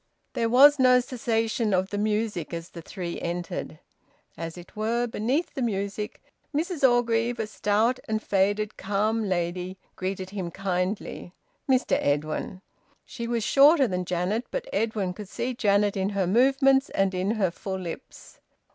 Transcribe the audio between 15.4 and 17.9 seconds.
Janet in her movements and in her full